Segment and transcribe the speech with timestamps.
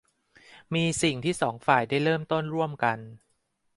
[0.73, 2.97] มีสิ่งที่สองฝ่ายได้เริ่มต้นร่วมกัน